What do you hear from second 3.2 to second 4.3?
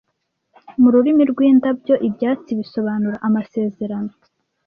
Amasezerano